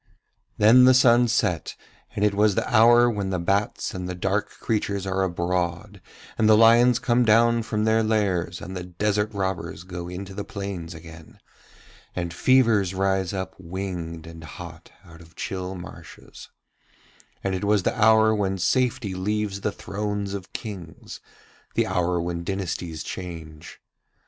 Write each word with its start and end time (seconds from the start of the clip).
Then 0.57 0.85
the 0.85 0.95
sun 0.95 1.27
set, 1.27 1.75
and 2.15 2.25
it 2.25 2.33
was 2.33 2.55
the 2.55 2.67
hour 2.67 3.07
when 3.07 3.29
the 3.29 3.37
bats 3.37 3.93
and 3.93 4.09
the 4.09 4.15
dark 4.15 4.49
creatures 4.49 5.05
are 5.05 5.21
abroad 5.21 6.01
and 6.39 6.49
the 6.49 6.57
lions 6.57 6.97
come 6.97 7.23
down 7.23 7.61
from 7.61 7.83
their 7.83 8.01
lairs, 8.01 8.61
and 8.61 8.75
the 8.75 8.81
desert 8.83 9.31
robbers 9.31 9.83
go 9.83 10.07
into 10.07 10.33
the 10.33 10.43
plains 10.43 10.95
again, 10.95 11.39
and 12.15 12.33
fevers 12.33 12.95
rise 12.95 13.31
up 13.31 13.53
winged 13.59 14.25
and 14.25 14.43
hot 14.43 14.91
out 15.05 15.21
of 15.21 15.35
chill 15.35 15.75
marshes, 15.75 16.49
and 17.43 17.53
it 17.53 17.63
was 17.63 17.83
the 17.83 17.95
hour 18.03 18.33
when 18.33 18.57
safety 18.57 19.13
leaves 19.13 19.61
the 19.61 19.71
thrones 19.71 20.33
of 20.33 20.51
Kings, 20.51 21.19
the 21.75 21.85
hour 21.85 22.19
when 22.19 22.43
dynasties 22.43 23.03
change. 23.03 23.79